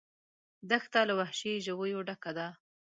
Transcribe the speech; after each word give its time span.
دښته 0.69 0.99
له 1.09 1.13
وحشي 1.19 1.53
ژویو 1.65 2.05
ډکه 2.07 2.31
ده. 2.37 2.47